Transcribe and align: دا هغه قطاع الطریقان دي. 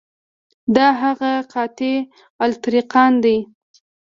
دا 0.75 0.87
هغه 1.01 1.31
قطاع 1.51 1.97
الطریقان 2.47 3.13
دي. 3.23 3.37